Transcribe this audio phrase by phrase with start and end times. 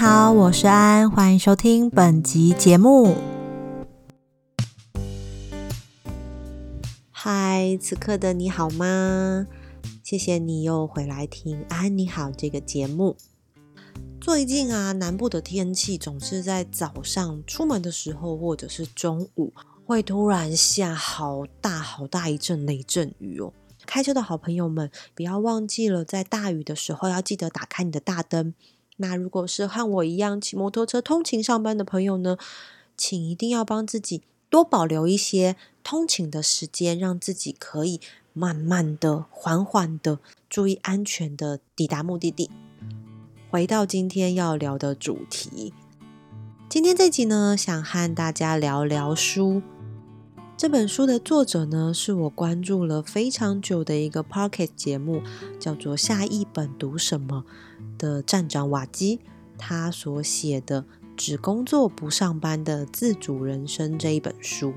[0.00, 3.16] 好，我是安，欢迎收听本集节目。
[7.10, 9.48] 嗨，此刻的你好吗？
[10.04, 13.16] 谢谢你又回来听安你好这个节目。
[14.20, 19.52] 最近啊，南部的天气总是在早上出门的时候，或者是中午，
[19.84, 23.52] 会突然下好大好大一阵雷阵雨哦。
[23.84, 28.54] 开车的好朋友们，不要忘记了，在大雨的时候要记得打开你的大灯。
[28.98, 32.36] 那如果是和我一样骑摩托车通勤上班的朋友呢，
[32.96, 38.00] 请一定要帮自己多保留一些通勤的时间，让自己可以
[38.32, 42.50] 慢慢的、缓缓的、注意安全的抵达目的地。
[43.50, 45.72] 回到今天要聊的主题，
[46.68, 49.62] 今天这集呢，想和大家聊聊书。
[50.56, 55.22] 这本书的作者呢，是我关注了非常久的一个 Pocket 节目，
[55.60, 57.44] 叫做《下一本读什么》
[57.98, 59.20] 的站长瓦基，
[59.58, 60.82] 他所写的
[61.16, 64.72] 《只工作不上班的自主人生》这一本书。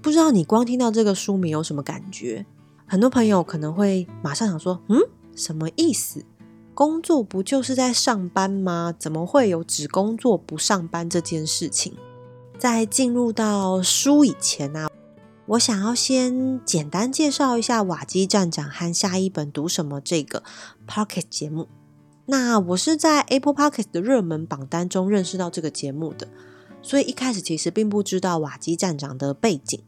[0.00, 2.44] 不知道你光听到这个书名有什么感觉？
[2.86, 4.98] 很多朋友可能会马上想说：“嗯，
[5.36, 6.24] 什么意思？
[6.74, 8.92] 工作不就是在上班吗？
[8.98, 11.94] 怎么会有只工作不上班这件事情？”
[12.58, 14.88] 在进入到书以前呢，
[15.46, 20.42] 我想要先简单介绍一下瓦基站长和下一本读什么这个
[20.86, 21.68] Pocket 节目。
[22.32, 26.26] 那我是在 Apple Pocket 的热门榜单中认识到这个节目的，
[26.80, 29.78] 所以一开始其实并不知道瓦基站长的背景。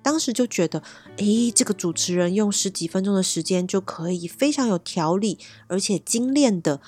[0.00, 0.80] 当时就觉得，
[1.16, 6.80] 诶，这个主持人用十几分钟的时间就可以非常有条理，而且精炼的。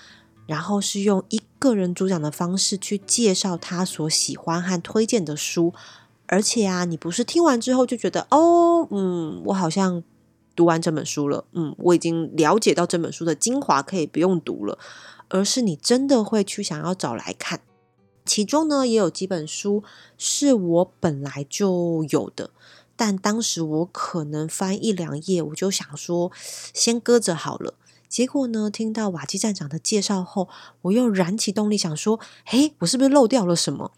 [0.47, 5.75] 然后是用一个人主讲的方式去介绍他所喜欢和推荐的书，
[6.27, 10.05] 而且啊，你不是听完之后就觉得哦，嗯，我好像
[10.61, 14.79] 读完这本书了，嗯，我已经了解到这本书的精华，可以不用读了，
[15.31, 17.63] 而是你真的会去想要找来看。
[18.27, 19.83] 其中呢，也有几本书
[20.19, 22.51] 是我本来就有的，
[22.95, 26.31] 但当时我可能翻一两页，我就想说
[26.75, 27.73] 先搁着好了。
[28.07, 28.69] 结果呢？
[28.69, 30.51] 听到瓦基站长的介绍后，
[30.83, 33.93] 我又燃起动力，想说：“嘿，我是不是漏掉了什么？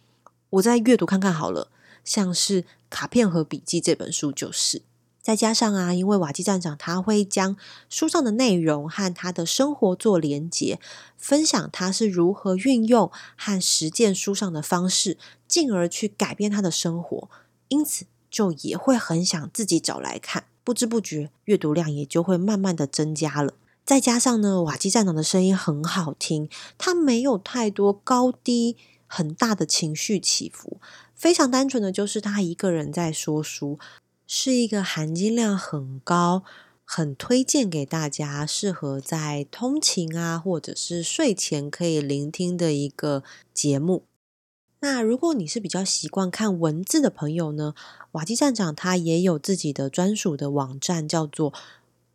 [0.50, 1.72] 我再阅读看看好了。”
[2.04, 4.82] 像是《卡片和笔记》这本书就是。
[5.22, 7.56] 再加上啊，因为瓦基站长他会将
[7.88, 10.80] 书上的内容和他的生活做连结，
[11.16, 15.16] 分享他是如何运用和实践书上的方式，
[15.46, 17.30] 进而去改变他的生活。
[17.68, 23.54] 因此，就也会很想自己找来看，不知不觉阅读量也就会慢慢的增加了。
[23.84, 30.78] 再加上呢，瓦基站长的声音很好听，他没有太多高低很大的情绪起伏，
[31.14, 33.78] 非常单纯的就是他一个人在说书，
[34.34, 36.42] 是一个含金量很高、
[36.84, 43.22] 很推荐给大家，适合在通勤啊或者是睡前可以聆听的一个
[43.52, 44.04] 节目。
[44.80, 47.74] 那如果你是比较习惯看文字的朋友呢，
[48.12, 51.52] 瓦基站长他也有自己的专属的网站，叫做。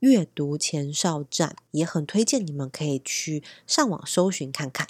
[0.01, 4.87] 阅读前哨站也很推荐你们可以去上网搜寻看看。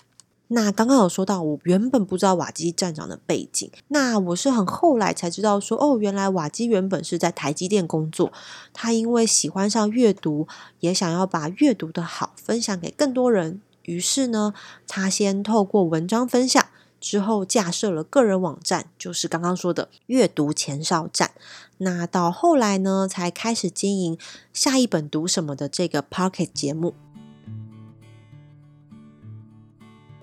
[0.49, 8.31] 那刚刚有说到，我原本不知道瓦基站长的背景，那我是很后来才知道说，哦，原来瓦基原本是在台积电工作。
[8.73, 10.47] 他因为喜欢上阅读，
[10.79, 14.53] 也想要把阅读的好分享给更多人，于是呢，
[14.87, 16.65] 他先透过文章分享。
[16.99, 21.29] 之后架设了个人网站，就是刚刚说的阅读前哨站。
[21.77, 24.17] 那到后来呢，才开始经营
[24.51, 26.95] 下一本读什么的这个 Pocket 节目。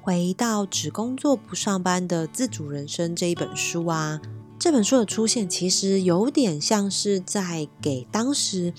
[0.05, 4.21] 回到只工作不上班的自主人生这一本书啊，
[4.59, 8.75] 这本书的出现其实有点像是在给当时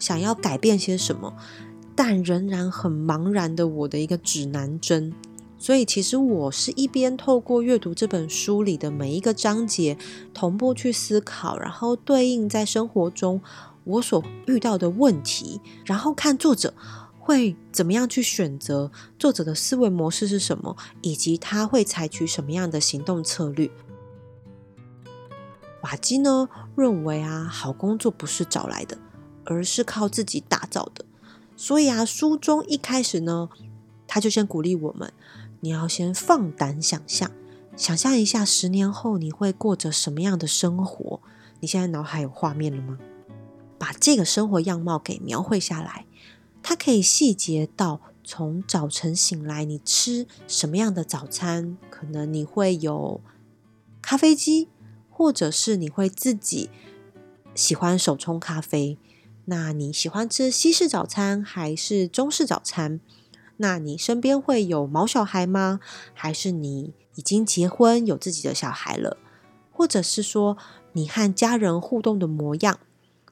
[0.00, 1.32] 想要改变些什么，
[1.94, 5.12] 但仍然很茫然的我的一个指南针。
[5.60, 9.96] 所以，其实我是一边透过阅读这本书里的每一个章节，
[10.34, 13.40] 同步去思考，然后对应在生活中
[13.84, 16.74] 我所遇到的问题，然后看作者
[17.28, 23.70] 会怎么样去选择，作者的思维模式是什么，以及他会采取什么样的行动策略。
[25.82, 28.96] 瓦基呢认为啊，好工作不是找来的，
[29.44, 31.04] 而是靠自己打造的。
[31.54, 33.50] 所以啊，书中一开始呢，
[34.06, 35.12] 他就先鼓励我们。
[35.60, 37.30] 你要先放胆想象，
[37.76, 41.20] 想象一下十年后你会过着什么样的生活？
[41.60, 42.98] 你现在脑海有画面了吗？
[43.76, 46.06] 把这个生活样貌给描绘下来，
[46.62, 51.78] 它可以细节到从早晨醒来，你吃什么样的早餐？
[51.88, 53.20] 可能你会有
[54.02, 54.68] 咖啡机，
[55.10, 56.70] 或者是你会自己
[57.54, 58.98] 喜欢手冲咖啡。
[59.46, 63.00] 那你喜欢吃西式早餐还是中式早餐？
[63.56, 65.80] 那你身边会有毛小孩吗？
[66.12, 69.16] 还是你已经结婚有自己的小孩了？
[69.72, 70.58] 或者是说
[70.92, 72.78] 你和家人互动的模样？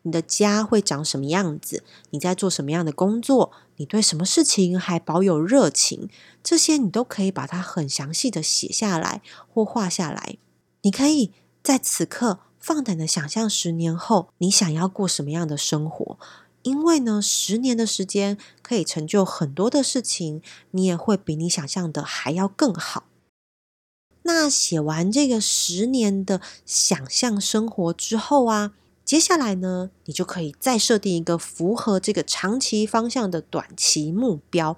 [0.07, 1.83] 你的家会长什么样子？
[2.11, 3.51] 你在做什么样的工作？
[3.75, 6.09] 你对什么事情还保有热情？
[6.45, 9.21] 这些你都可以把它很详细的写下来
[9.53, 10.37] 或画下来。
[10.83, 16.17] 你可以在此刻放胆的想象十年后你想要过什么样的生活，
[16.63, 23.09] 因为呢，十年的时间可以成就很多的事情，你也会比你想象的还要更好。
[24.23, 28.75] 那写完这个十年的想象生活之后啊。
[29.07, 34.77] 接下来呢，你就可以再设定一个符合这个长期方向的短期目标，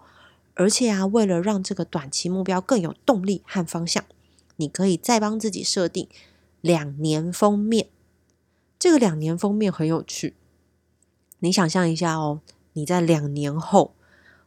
[0.53, 4.05] 而且啊，为了让这个短期目标更有动力和方向，
[4.57, 6.07] 你可以再帮自己设定
[6.61, 7.89] 两年封面。
[8.79, 10.35] 这个两年封面很有趣，
[11.39, 12.43] 你想象一下哦，
[12.75, 13.95] 你在两年后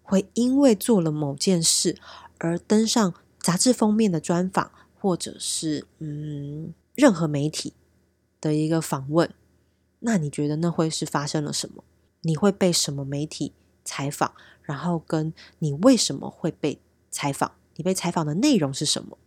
[0.04, 1.98] 会因为做了某件事
[2.38, 4.70] 而登上杂志封面的专访，
[5.00, 7.74] 或者是嗯，任何媒体
[8.40, 9.34] 的一个访问。
[10.02, 11.84] 那你觉得那会是发生了什么？
[12.22, 13.54] 你会被什么媒体
[13.84, 14.34] 采访？
[14.62, 17.54] 然后跟你为什么会被采访？
[17.76, 19.18] 你被采访的内容是什么？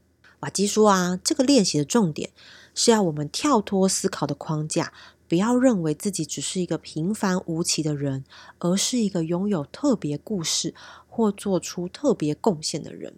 [0.41, 2.31] 瓦基说啊，这个练习的重点
[2.75, 4.93] 是要我们跳脱思考的框架，
[5.27, 8.25] 不要认为自己只是一个平凡无奇的人，
[8.59, 10.75] 而是一个拥有特别故事
[11.09, 13.15] 或做出特别贡献的人。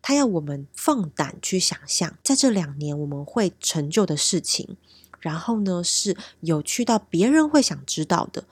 [0.00, 4.76] 他要我们放胆去想象，在这两年我们会成就的事情。
[5.22, 8.44] 然后呢，是有趣到别人会想知道的，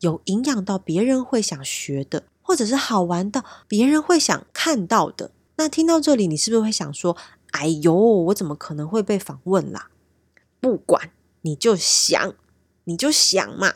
[0.00, 5.32] 有营养到别人会想学的，或者是好玩到别人会想看到的。
[5.56, 7.16] 那听到这里，你是不是会想说
[7.52, 9.90] ：“哎呦，我怎么可能会被访问啦？”
[10.60, 11.10] 不管，
[11.42, 12.34] 你就想，
[12.84, 13.74] 你就想嘛。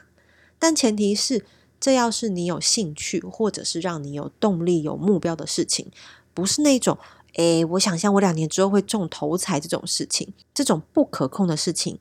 [0.58, 1.44] 但前提是，
[1.78, 5.90] 这要是你有兴趣，或者是让你有动力、有目标的事情，
[6.32, 6.96] 不是那种
[7.36, 11.98] “哎，我想象我两年之后会中头彩”这种事情，这种不可控的事情。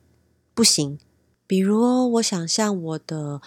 [0.56, 0.98] 不行，
[1.46, 3.42] 比如，我想象我的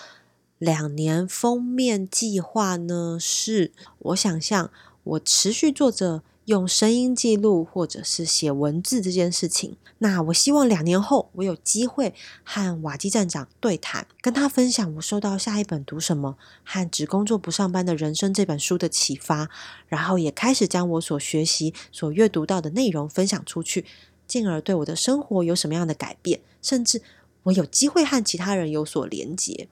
[0.59, 4.69] 两年封面计划呢，是我想象
[5.03, 9.75] 我持续做着用声音记录或者是写文字这件事情。
[9.97, 12.13] 那我希望两年后我有机会
[12.43, 19.49] 和瓦基站长对谈，跟他分享我收到下一本读什么和只工作不上班的人生这本书的启发，
[19.87, 23.83] 然后也开始将我所学习、所阅读到的内容分享出去。
[24.29, 27.01] 进而对我的生活有什么样的改变，甚至
[27.43, 29.67] 我有机会和其他人有所连接。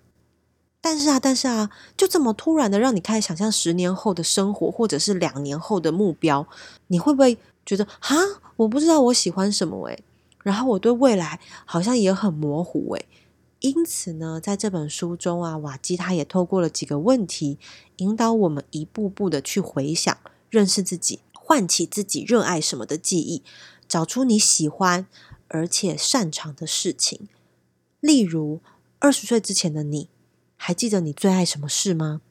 [0.81, 6.47] 但是啊，但是啊，就这么突然的让你开始想象十年后的生活，或者是两年后的目标，
[6.87, 8.15] 你会不会觉得哈，
[8.55, 10.03] 我不知道我喜欢什么诶，
[10.43, 13.05] 然后我对未来好像也很模糊诶。
[13.59, 17.57] 因此呢，在这本书中啊，瓦基他也透过了几个问题，
[17.97, 20.15] 引导我们一步步的去回想、
[20.49, 23.41] 认识自己，唤起自己热爱什么的记忆。
[23.87, 25.07] 找出你喜欢
[25.47, 27.27] 而且擅长的事情，
[27.99, 28.61] 例如
[28.99, 30.09] 二十岁之前的你，
[30.55, 32.21] 还记得你最爱什么事吗？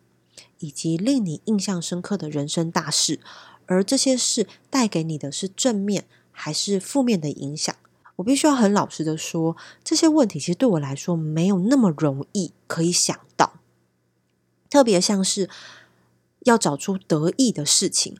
[0.59, 3.21] 以及令你印象深刻的人生大事，
[3.67, 7.75] 而这些事带给你的是正面还是负面的影响？
[8.17, 13.61] 我必须要很老实的说，这些问题其实对我来说没有那么容易可以想到，
[14.71, 15.51] 特别像是
[16.41, 18.17] 要找出得意的事情。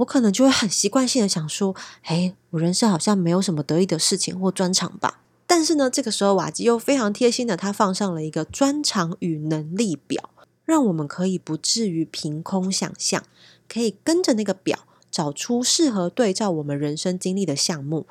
[0.00, 5.20] 我可能就会很习惯性的想说，哎，我人生好像没有什么得意的事情或专长吧。
[5.46, 10.30] 但是呢，这个时候瓦吉又非常贴心的，他放上了一个专长与能力表，
[10.64, 13.22] 让我们可以不至于凭空想象，
[13.68, 18.06] 可以跟着那个表找出适合对照我们人生经历的项目。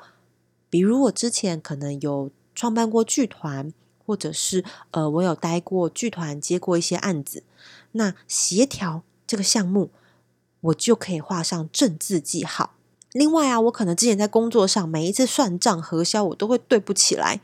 [0.68, 3.72] 比如我之前可能有创办过剧团，
[4.06, 7.42] 或者是呃，我有待过剧团，接过一些案子，
[7.92, 9.90] 那协调这个项目。
[10.60, 12.74] 我就可以画上正字记号。
[13.12, 17.40] 另外啊，我可能之前在工作上每一次算账核销，我都会对不起来。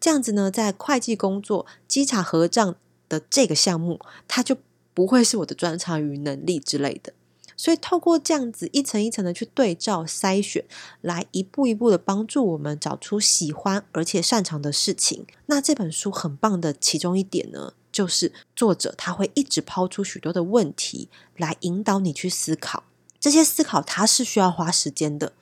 [0.00, 2.74] 这样子呢，在会计工作稽查核账
[3.08, 4.56] 的这个项目，它就
[4.94, 7.12] 不会是我的专长与能力之类的。
[7.56, 10.64] 所以，透过这样子一层一层的去对照筛选，
[11.00, 15.26] 来一步一步的帮助我们找出喜欢而且擅长的事情。
[15.46, 17.72] 那这本书很棒的其中一点呢？
[17.98, 22.84] 就是作者他会一直抛出许多的问题来引导你去思考，
[23.18, 25.32] 这些思考它是需要花时间的，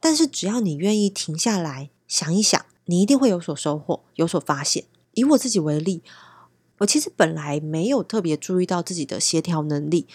[0.00, 4.86] 但是只要你愿意停下来想一想，你一定会有所收获，有所发现。
[5.12, 6.02] 以我自己为例，
[6.78, 10.08] 我其实本来没有特别注意到自己的协调能力，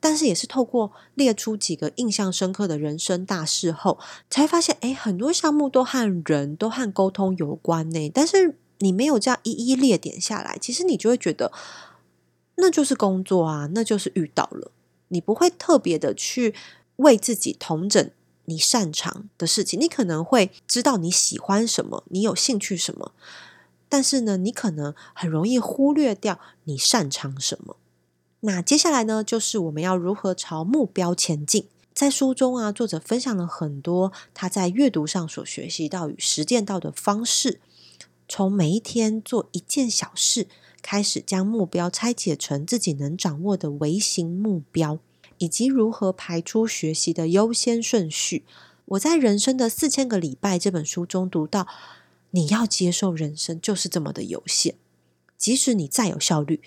[0.00, 3.98] 但是也是透过列出几个印象深刻的人生大事后，
[4.30, 8.56] 才发现，哎，很多项目都和人都和沟通有关呢，但是。
[8.80, 11.50] 你没有这样一一列点下来，其实你就会觉得
[12.56, 14.72] 那就是工作啊，那就是遇到了。
[15.08, 16.54] 你不会特别的去
[16.96, 18.10] 为自己统整
[18.44, 23.12] 你擅长的事情，你可能会知道你喜欢什么，你有兴趣什么，
[23.88, 27.76] 但是呢，你可能很容易忽略掉你擅长什么。
[28.40, 31.66] 那接下来呢，就是我们要如何朝目标前进。
[31.92, 37.60] 在书中啊，作者分享了很多他在阅读上所学习到与实践到的方式，
[38.32, 40.46] 从每一天做一件小事
[40.80, 45.00] 开始，将目标拆解成自己能掌握的微型目标，
[45.38, 48.44] 以及如何排出学习的优先顺序。
[48.84, 51.66] 我在《人生的四千个礼拜》这本书中读到，
[52.30, 54.74] 你要接受人生就是这么的有限，
[55.36, 56.60] 即使你再有效率。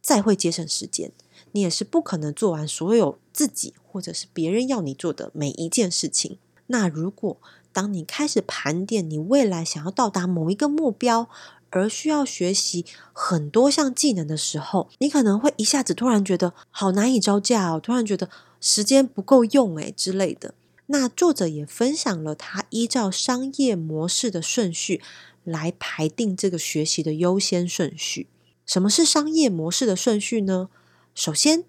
[0.00, 1.10] 再会节省时间，
[1.50, 6.38] 你也是不可能做完所有自己或者是别人要你做的每一件事情。
[6.68, 7.36] 那如果
[7.72, 11.28] 当你开始盘点你未来想要到达某一个目标，
[11.70, 18.28] 而需要学习很多项技能的时候，你可能会一下子突然觉得好难以招架哦，突然觉得
[18.60, 20.54] 时间不够用诶之类的。
[20.86, 25.00] 那作者也分享了他依照商业模式的顺序
[25.44, 28.26] 来排定这个学习的优先顺序。
[28.66, 30.68] 什么是商业模式的顺序呢？
[31.14, 31.64] 首先，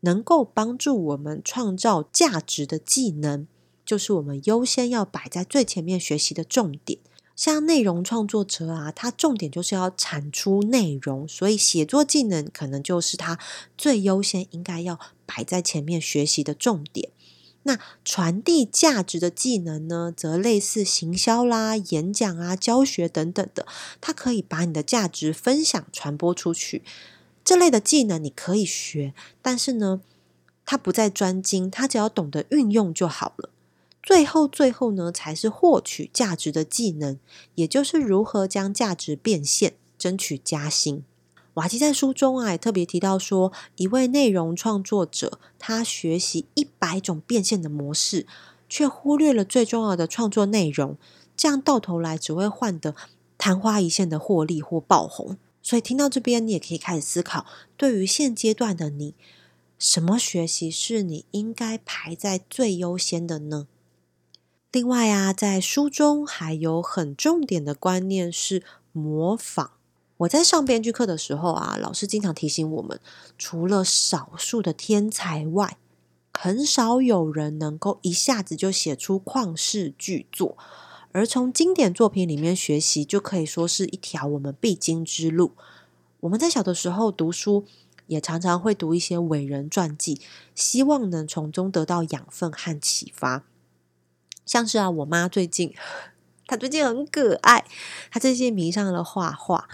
[0.00, 3.48] 能够帮助我们创造价值的技能，
[3.90, 7.00] 就是我们优先要摆在最前面学习的重点。
[7.34, 13.36] 像内容创作者啊，他重点就是要产出内容，所以写作技能可能就是他
[13.76, 17.10] 最优先应该要摆在前面学习的重点。
[17.64, 23.66] 那传递价值的技能呢，则类似行销啦、演讲啊、教学等等的，
[24.00, 26.84] 它可以把你的价值分享、传播出去。
[27.42, 30.00] 这类的技能你可以学，但是呢，
[30.64, 33.50] 它不再专精，它只要懂得运用就好了。
[34.02, 37.18] 最后，最后呢，才是获取价值的技能，
[37.54, 41.04] 也就是如何将价值变现、争取加薪。
[41.54, 48.26] 瓦基在书中啊，也特别提到说，一位内容创作者，他学习一百种变现的模式，
[48.68, 50.96] 却忽略了最重要的创作内容，
[51.36, 52.94] 这样到头来只会换得
[53.36, 55.36] 昙花一现的获利或爆红。
[55.62, 57.44] 所以听到这边，你也可以开始思考，
[57.76, 59.14] 对于现阶段的你，
[59.78, 63.66] 什么学习是你应该排在最优先的呢？
[64.72, 68.62] 另外啊，在书中还有很重点的观念是
[68.92, 69.72] 模仿。
[70.18, 73.00] 我在上编剧课的时候啊，老师经常提醒我们，
[73.36, 75.76] 除了少数的天才外，
[76.32, 80.56] 很少有人能够一下子就写出旷世巨作。
[81.10, 85.50] 而从经典作品里面学习，就可以说是一条我们必经之路。
[86.20, 87.64] 我们在小的时候读书，
[88.06, 90.20] 也常常会读一些伟人传记，
[90.54, 93.42] 希望能从中得到养分和启发。
[94.44, 95.74] 像是啊，我妈最近，
[96.46, 97.64] 她最近很可爱，
[98.10, 99.68] 她最近迷上了画画。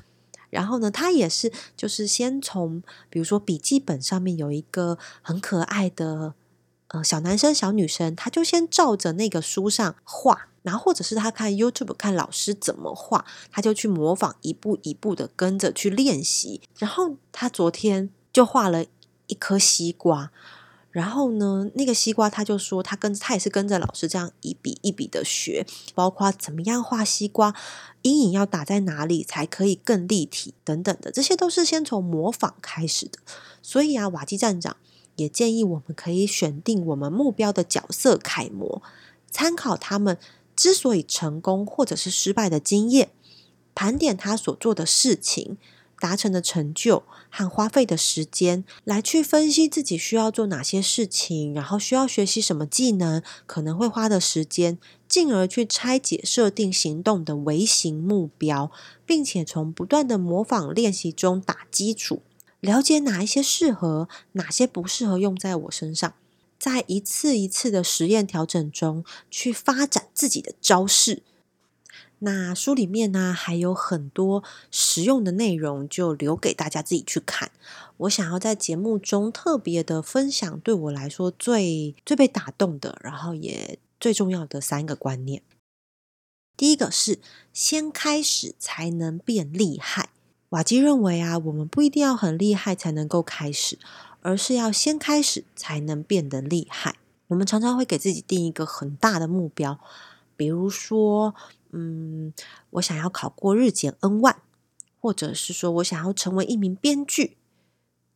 [0.51, 6.35] 然后呢，她也是，就是先从比如说笔记本上面有一个很可爱的
[6.89, 16.61] 呃小男生、小女生，他就先照着那个书上画，然后或者是他看 YouTube 看老师怎么画，他就去模仿，一步一步的跟着去练习。
[16.79, 18.85] 然后他昨天就画了
[19.27, 20.31] 一颗西瓜。
[20.97, 27.55] 然后呢，那个西瓜他就说，他跟他也是跟着老师这样一笔一笔的学，包括怎么样画西瓜，
[28.01, 33.19] 阴影要打在哪里才可以更立体等等的，这些都是先从模仿开始的。
[33.61, 34.79] 所以啊，瓦基站长
[35.17, 38.81] 也建议我们可以选定我们目标的角色楷模，
[39.31, 40.17] 参考他们
[40.57, 43.11] 之所以成功或者是失败的经验，
[43.75, 45.59] 盘点他所做的事情。
[45.99, 58.71] 达成的成就和花费的时间，来去分析自己需要做哪些事情，然后需要学习什么技能，可能会花的时间，进而去拆解设定行动的微型目标，
[59.05, 62.23] 并且从不断的模仿练习中打基础，
[62.61, 66.15] 了解哪一些适合，哪些不适合用在我身上，
[66.59, 71.23] 在一次一次的实验调整中去发展自己的招式。
[72.21, 77.51] 那书里面呢还有很多实用的内容，就留给大家自己去看。
[77.99, 85.43] 我想要在节目中特别的分享，对我来说最最被打动的，然后也最重要的三个观念。
[86.57, 87.19] 第一个是
[87.53, 90.09] 先开始才能变厉害。
[90.51, 93.79] 瓦基认为啊，我们不一定要很厉害才能够开始，
[94.23, 96.97] 而是要先开始才能变得厉害。
[97.27, 99.79] 我们常常会给自己定一个很大的目标，
[100.35, 101.35] 比如说。
[101.79, 102.33] 嗯，
[102.71, 104.41] 我想要考过日检 N 万，
[104.99, 107.37] 或者是说我想要成为一名编剧，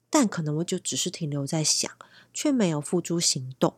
[0.09, 1.91] 但可能我就只是停留在想，
[2.33, 3.75] 却没有付诸行动。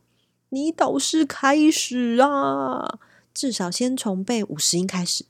[0.50, 3.00] 你倒是开始啊！
[3.34, 5.24] 至少先从背五十音开始，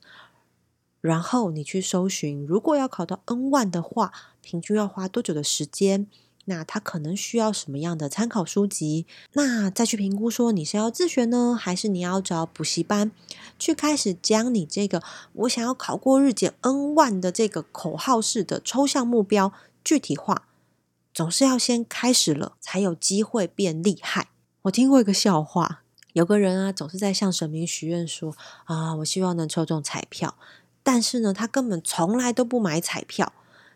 [1.01, 6.05] 然后你去搜寻，如果要考到 N 万的话，平均要花多久的时间？
[6.45, 9.05] 那他可能需要什么样的参考书籍？
[9.33, 13.11] 那再去评估说你是要自学呢，还是你要找补习班
[13.57, 15.01] 去开始将你这个
[15.33, 20.43] 我想要考过日检 N 万的这个口号式的抽象目标具体化？
[21.13, 24.29] 总是要先开始了，才有机会变厉害。
[24.63, 25.83] 我听过一个笑话，
[26.13, 28.35] 有个人啊，总是在向神明许愿说
[28.65, 30.35] 啊，我希望能抽中彩票，
[30.81, 33.31] 但是呢，他根本从来都不买彩票。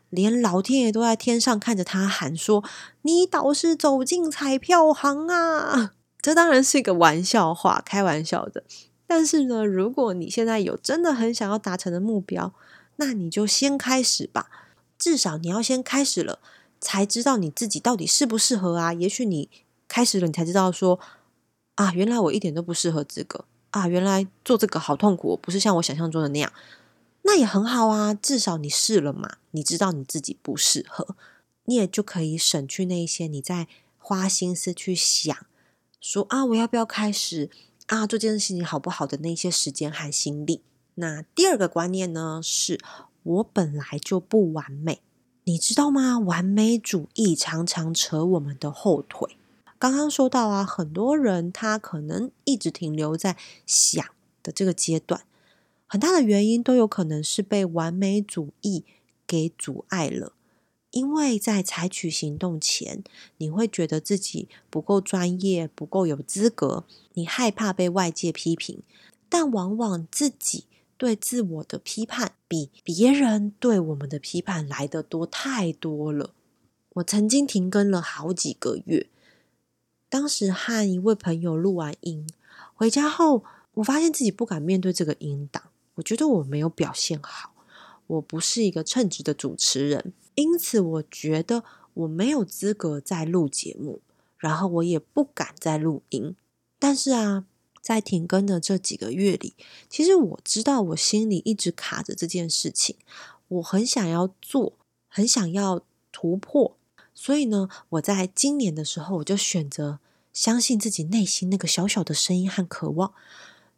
[0.09, 2.63] 连老天爷都在天上看着他喊说
[3.03, 8.63] ：“你倒是走进彩票行啊！” 这当然是一个玩笑话，开玩笑的。
[9.05, 12.53] 但是呢，如果你现在有真的很想要达成的目标，
[12.97, 14.49] 那你就先开始吧。
[14.97, 16.39] 至少你要先开始了，
[16.81, 18.93] 才知道你自己到底适不适合啊。
[18.93, 19.49] 也许你
[19.87, 20.99] 开始了，你才知道说
[21.75, 23.87] ：“啊，原来我一点都不适合这个啊！
[23.87, 26.51] 原来做这个好痛苦，不是像我想象中的那样。”
[27.27, 31.17] 那也很好啊，至少你试了嘛，你知道你自己不适合，
[31.65, 33.67] 你也就可以省去那些你在
[33.97, 35.35] 花心思去想
[35.99, 37.49] 说啊，我要不要开始
[37.87, 40.61] 啊，做这件事情好不好的那些时间和心力。
[40.95, 42.79] 那第二个观念呢，是
[43.23, 45.01] 我本来就不完美，
[45.43, 46.17] 你知道吗？
[46.17, 49.35] 完美主义常常扯我们的后腿。
[49.77, 54.03] 刚刚说到啊，很多人他可能一直停留在想
[54.41, 55.23] 的这个阶段。
[55.87, 58.83] 很大的原因都有可能是被完美主义
[59.25, 60.33] 给阻碍了，
[60.91, 63.03] 因为在采取行动前，
[63.37, 68.81] 你会觉得自己不够专业、不够有资格，你害怕被外界批评，
[69.29, 70.65] 但往往自己
[70.97, 76.33] 对自我的批判比别人对我们的批判来的多太多了。
[76.95, 79.07] 我曾经停更了好几个月，
[80.09, 82.27] 当时和一位朋友录完音
[82.73, 85.63] 回家后，我发现自己不敢面对这个音档。
[85.97, 87.53] 我觉得我没有表现好，
[88.07, 91.63] 我不是一个称职的主持人，因此我觉得
[91.93, 94.01] 我没有资格再录节目，
[94.37, 96.35] 然后我也不敢再录音。
[96.79, 97.45] 但是啊，
[97.81, 99.55] 在停更的这几个月里，
[99.89, 102.95] 其实我知道我心里一直卡着这件事情，
[103.47, 104.73] 我很想要做，
[105.07, 105.81] 很想要
[106.11, 106.77] 突破，
[107.15, 109.99] 所以呢，我在今年的时候，我就选择
[110.31, 113.13] 相信自己内心那个小小的声音和渴望。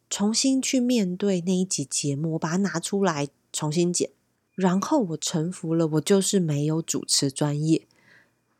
[0.09, 4.09] 重新去面对那一集节目，我把它拿出来重新剪，
[4.55, 7.83] 然后我臣服了，我就是没有主持专业。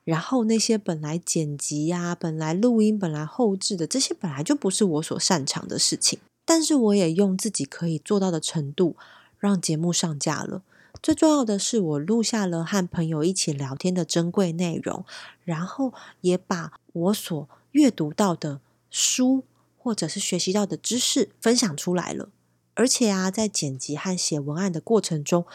[0.04, 6.20] 然后那些本来剪辑呀、本来录音、本来后置的这些，本来就不是我所擅长的事情。
[6.46, 8.96] 但是我也用自己可以做到的程度，
[9.38, 10.64] 让节目上架了。
[11.02, 15.06] 最重要的是，我录下了和朋友一起聊天的珍贵内容，
[15.44, 19.44] 然后也把我所阅读到的书。
[19.82, 22.30] 或者是学习到的知识分享出来了，
[22.76, 25.46] 而且啊，在剪辑和写文案的过程中，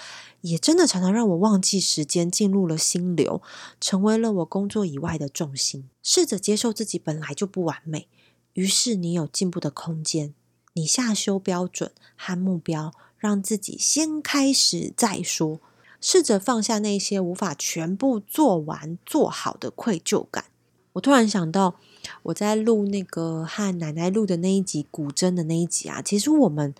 [0.41, 3.43] 也真的常常让我忘记时间，进入了心流，
[3.79, 5.91] 成为了我工作以外的重心。
[6.03, 8.09] 试着接受自己本来就不完美，
[8.55, 10.35] 于是你有进步的空间。
[10.73, 15.61] 你下修标准和目标，让自己先开始再说。
[16.01, 20.47] 试着放下那些无法全部做完做好的愧疚感。
[20.95, 21.77] 我突然想到。
[22.25, 26.75] 我在录那个和奶奶录的那一集古筝的那一集啊，其实我们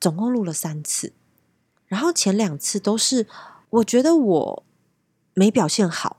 [0.00, 1.12] 总共录了三次，
[1.86, 3.26] 然后前两次都是
[3.70, 4.62] 我觉得我
[5.34, 6.18] 没表现好，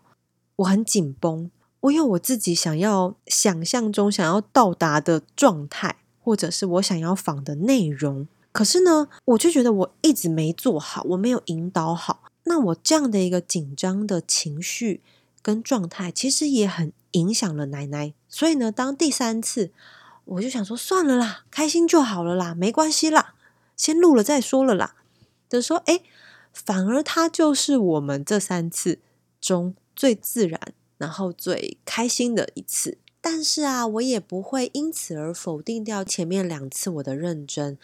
[0.57, 1.49] 我很紧绷，
[1.81, 15.01] 我有我自己想要想象中想要到达的状态，或者是我想要仿的内容，可是呢，我就觉得我一直没做好，我没有引导好，那我这样的一个紧张的情绪
[15.41, 16.91] 跟状态，其实也很。
[17.15, 19.71] 影响了奶奶，所以呢，当第三次，
[20.23, 23.35] 我就想说算了啦，开心就好了啦，没关系啦，
[23.75, 24.95] 先录了再说了啦。
[25.49, 26.01] 就说哎，
[26.53, 28.99] 反而它就是我们这三次
[29.41, 30.59] 中最自然，
[30.97, 32.97] 然后最开心的一次。
[33.19, 37.77] 但是啊，我也不会因此而否定掉前面两次我的认真，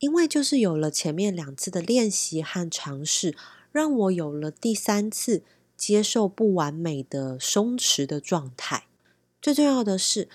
[0.00, 3.36] 因为就是有了前面两次的练习和尝试，
[3.70, 5.44] 让我有了第三次。
[5.74, 8.84] 接受不完美的松弛的状态，
[9.42, 10.28] 最重要的是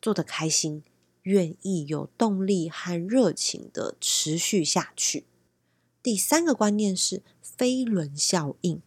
[0.00, 0.82] 做得开心，
[1.24, 5.26] 愿意有动力和热情的持续下去。
[6.02, 8.80] 第三个观念是飞轮效应。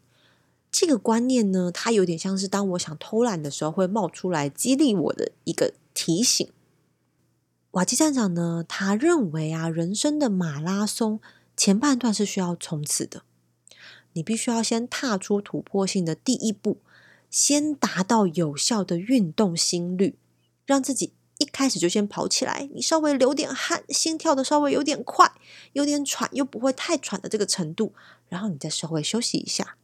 [0.72, 6.52] 这个观念呢，它有点像是当我想偷懒的时候会冒出来激励我的一个提醒。
[7.72, 11.20] 瓦基站长呢，他认为啊，人生的马拉松
[11.56, 13.22] 前半段是需要冲刺的。
[14.14, 16.78] 你必须要先踏出突破性的第一步，
[17.30, 20.18] 先达到有效的运动心率，
[20.66, 22.70] 让自己一开始就先跑起来。
[22.74, 25.34] 你稍微流点汗，心跳的稍微有点快，
[25.74, 27.94] 有点喘又不会太喘的这个程度，
[28.28, 29.76] 然后你再稍微休息一下，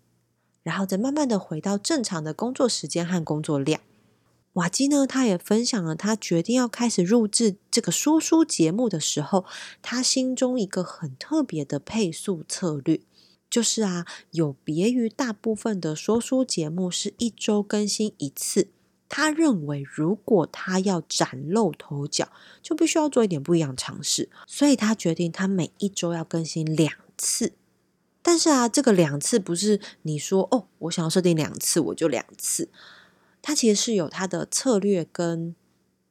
[0.63, 3.81] 然后再慢慢的回到正常的工作时间和工作量。
[4.53, 9.45] 瓦基呢，他也分享了他决定要开始录制这个说书节目的时候，
[9.81, 13.01] 他心中一个很特别的配速策略，
[13.53, 18.69] 就是啊，有别于大部分的说书节目是一周更新一次。
[19.07, 22.31] 他认为，如果他要崭露头角，
[22.63, 24.27] 就必须要做一点不一样尝试。
[24.47, 27.53] 所以他决定，他每一周要更新两次。
[28.23, 32.69] 但是啊，这个两次不是你说哦，我想要设定两次，我就两次。
[33.43, 35.55] 他其实是有他的策略跟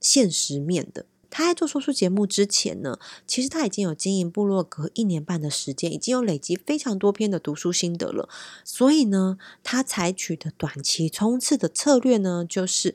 [0.01, 1.07] 现实面的。
[1.35, 8.29] 他在做说书节目之前呢，其实他已经有经营部落格一年半的时间，已经有累积非常多篇的读书心得了。
[8.63, 12.95] 所以呢，他采取的短期冲刺的策略呢，就是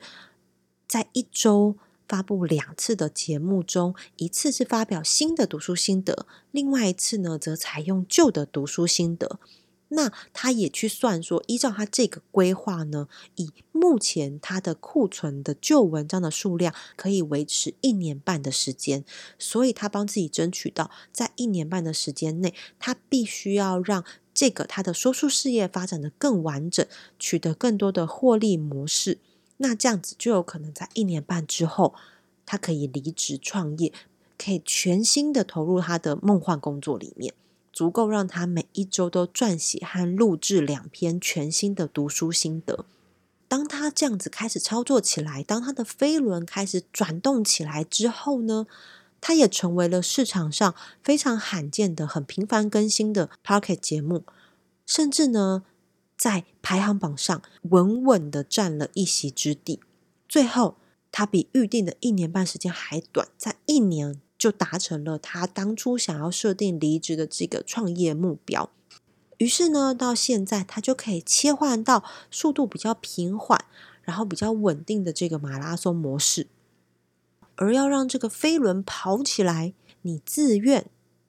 [0.86, 1.74] 在一周
[2.06, 9.40] 发布两次的节目中，一次是发表新的读书心得，另外一次呢，则采用旧的读书心得。
[9.90, 19.04] 那他也去算说，依照他这个规划呢，以目前他的库存的旧文章的数量，可以维持一年半的时间。
[19.38, 26.86] 所以他帮自己争取到，在一年半的时间内，他必须要让这个他的说书事业发展的更完整，
[27.18, 29.18] 取得更多的获利模式。
[29.56, 31.94] 那这样子就有可能在一年半之后，
[32.44, 33.92] 他可以离职创业，
[34.36, 37.32] 可以全心的投入他的梦幻工作里面。
[37.78, 42.84] 足够让他每一周都撰写和录制两篇全新的读书心得。
[43.46, 48.66] 当他这样子开始操作起来，当他的飞轮开始转动起来之后呢，
[49.20, 54.24] 他也成为了市场上非常罕见的、很频繁更新的 Pocket 节目，
[54.84, 55.62] 甚至呢，
[56.16, 59.78] 在排行榜上稳稳的占了一席之地。
[60.28, 60.78] 最后，
[61.12, 64.20] 他比预定的一年半时间还短，在一年。
[64.38, 68.70] 就达成了他当初想要设定离职的这个创业目标。
[69.38, 73.64] 于是呢，到现在他就可以切换到速度比较平缓，
[74.02, 76.46] 然后比较稳定的这个马拉松模式。
[77.56, 80.88] 而要让这个飞轮跑起来，你自愿、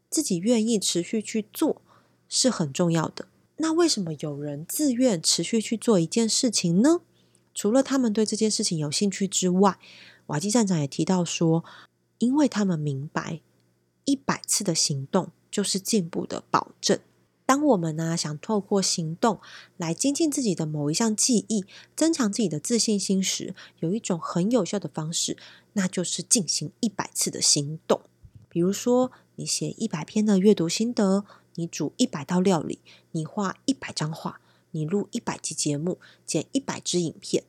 [0.10, 1.82] 自己愿意持续去做
[2.28, 3.28] 是很重要的。
[3.58, 7.02] 那为什么有人自愿持续去做一件事情呢？
[7.54, 9.78] 除了他们对这件事情有兴趣之外，
[10.28, 11.64] 瓦基站长也提到说。
[12.20, 13.42] 因为他们明白，
[14.06, 17.00] 一百次的行动就是进步的保证。
[17.46, 19.40] 当我们呢想透过行动
[19.76, 25.36] 来精进自己的某一项技艺，增强自己的自信心时，有一种很有效的方式，
[25.74, 28.02] 那就是进行一百次的行动。
[28.48, 32.80] 比如说，你写一百篇的阅读心得，你煮一百道料理，
[33.14, 34.40] 你画一百张画，
[34.72, 37.46] 你录一百集节目，剪一百支影片。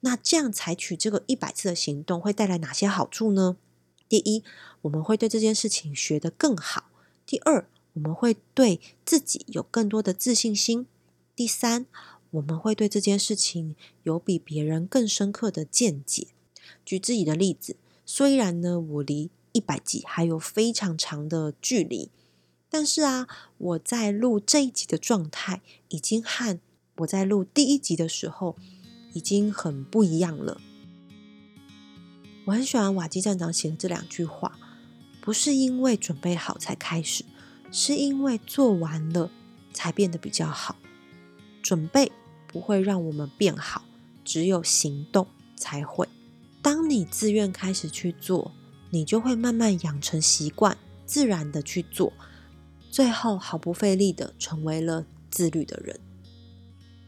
[0.00, 3.56] 那这样采取这个一百次的行动，会带来哪些好处呢？
[4.08, 4.42] 第一，
[4.82, 6.84] 我们会对这件事情学得更好；
[7.26, 10.86] 第二，我们会对自己有更多的自信心；
[11.36, 11.86] 第三，
[12.30, 16.28] 我们会对这件事情有比别人更深刻的见解。
[16.84, 22.10] 举自己的例子，虽然呢，我离一百集还有非常长的距离，
[22.70, 23.26] 但是啊，
[23.58, 26.58] 我在录这一集的状态，已经和
[26.98, 28.56] 我在录第一集的时候，
[29.12, 30.60] 已经很不一样了。
[32.48, 34.58] 我很喜欢瓦基站长写的这两句话，
[35.20, 37.22] 不是因为准备好才开始，
[37.70, 39.30] 是因为做完了
[39.74, 40.76] 才变得比较好。
[41.62, 42.10] 准备
[42.46, 43.82] 不会让我们变好，
[44.24, 46.08] 只有行动才会。
[46.62, 48.50] 当你自愿开始去做，
[48.88, 52.10] 你就会慢慢养成习惯，自然的去做，
[52.90, 56.00] 最后毫不费力的成为了自律的人。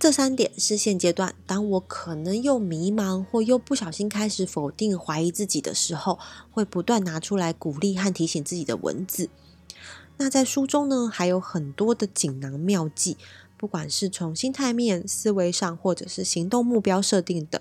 [0.01, 6.19] 这三点是现阶段，当我可能又迷茫或又不小心开始否定、怀疑自己的时候，
[6.51, 9.29] 会不断拿出来鼓励和提醒自己的文字。
[10.17, 13.19] 那在书中呢，还有很多的锦囊妙计，
[13.59, 17.61] 不管是从心态面、思维上，或者是行动目标设定的，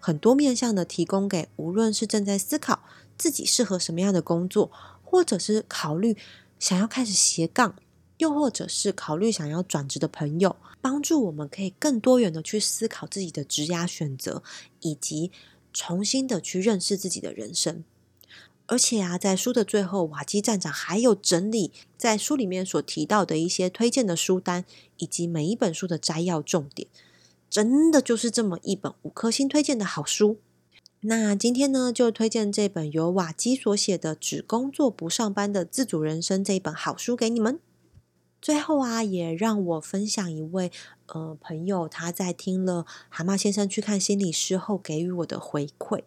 [0.00, 2.80] 很多面向的提供给无论是正在思考
[3.18, 4.70] 自己适合什么样的工作，
[5.04, 6.16] 或者是考虑
[6.58, 7.74] 想要开始斜杠。
[8.18, 14.42] 又或者是考虑想要转职的朋友，帮助我们可以更多元的去思考自己的职涯选择，
[14.80, 15.30] 以及
[15.72, 17.82] 重新的去认识自己的人生。
[18.66, 24.64] 而且啊，在书的最后，瓦基站长还有整理在书里面所提到的一些推荐的书单，
[24.96, 26.88] 以及每一本书的摘要重点，
[27.50, 30.38] 真的就是这么一本五颗星推荐的好书。
[31.00, 37.58] 那今天呢，就推荐这本由瓦基所写的《只工作不上班的自主人生》这一本好书给你们。
[38.44, 40.70] 最后啊，也让我分享一位
[41.06, 46.02] 呃朋友，他在听了蛤蟆先生去看心理师后给予我的回馈。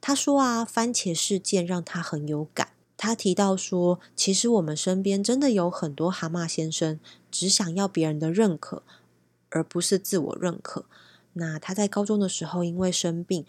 [0.00, 2.70] 他说啊，番茄事件让他很有感。
[2.96, 6.98] 他提到说，其实我们身边真的有很多蛤蟆先生，
[7.30, 8.82] 只想要别人的认可，
[9.50, 10.86] 而不是自我认可。
[11.34, 13.46] 那他在高中的时候因为生病，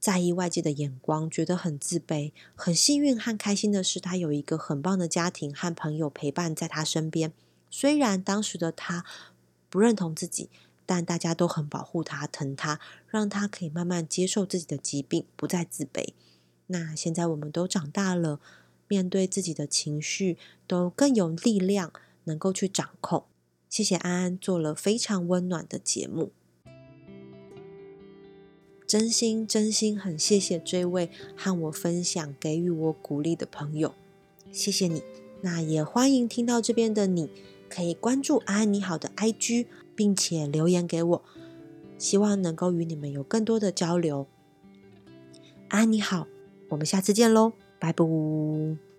[0.00, 2.32] 在意外界的眼光，觉得很自卑。
[2.56, 7.32] 很幸运和开心的是，他有一个很棒的家庭和朋友陪伴在他身边。
[7.70, 9.04] 虽然当时的他
[9.68, 10.50] 不认同自己，
[10.84, 16.08] 但大家都很保护他、疼他，让他可以慢慢接受自己的疾病，不再自卑。
[16.66, 18.40] 那现在我们都长大了，
[18.88, 21.92] 面对自己的情绪都更有力量，
[22.24, 23.24] 能够去掌控。
[23.68, 26.32] 谢谢安安做了非常温暖的节目。
[28.84, 33.94] 真心真心很谢谢这位和我分享、给予我鼓励的朋友，
[34.50, 35.04] 谢谢你。
[35.42, 37.30] 那也欢迎听到这边的你，
[37.70, 41.22] 可以关注安安你好的 IG，并且留言给我，
[41.96, 44.26] 希望能够与你们有更多的交流。
[45.68, 46.26] 安安你好，
[46.70, 48.89] 我们下次见喽，拜拜。